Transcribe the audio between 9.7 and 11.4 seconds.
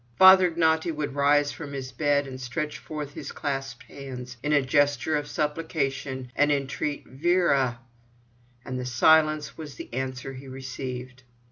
the answer he received.